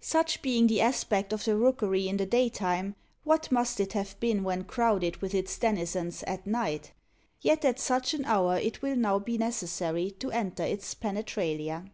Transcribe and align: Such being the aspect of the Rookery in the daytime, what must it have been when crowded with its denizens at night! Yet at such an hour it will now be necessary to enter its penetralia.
Such 0.00 0.40
being 0.40 0.66
the 0.66 0.80
aspect 0.80 1.30
of 1.30 1.44
the 1.44 1.58
Rookery 1.58 2.08
in 2.08 2.16
the 2.16 2.24
daytime, 2.24 2.96
what 3.22 3.52
must 3.52 3.78
it 3.80 3.92
have 3.92 4.18
been 4.18 4.42
when 4.42 4.64
crowded 4.64 5.18
with 5.18 5.34
its 5.34 5.58
denizens 5.58 6.22
at 6.22 6.46
night! 6.46 6.92
Yet 7.42 7.66
at 7.66 7.78
such 7.78 8.14
an 8.14 8.24
hour 8.24 8.56
it 8.56 8.80
will 8.80 8.96
now 8.96 9.18
be 9.18 9.36
necessary 9.36 10.10
to 10.20 10.30
enter 10.32 10.62
its 10.64 10.94
penetralia. 10.94 11.90